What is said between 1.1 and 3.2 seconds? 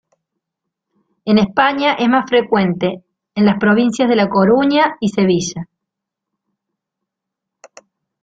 En España es más frecuente